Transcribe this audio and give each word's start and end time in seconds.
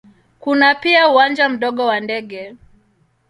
Kuna 0.39 0.75
pia 0.75 1.09
uwanja 1.09 1.49
mdogo 1.49 1.85
wa 1.85 1.99
ndege. 1.99 2.55